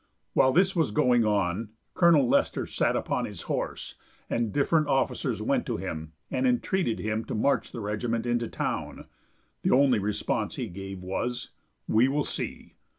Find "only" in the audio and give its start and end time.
9.75-9.99